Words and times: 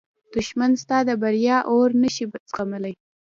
دښمن 0.33 0.71
ستا 0.83 0.97
د 1.09 1.11
بریا 1.21 1.57
اور 1.71 1.89
نه 2.01 2.09
شي 2.15 2.25
زغملی 2.51 2.93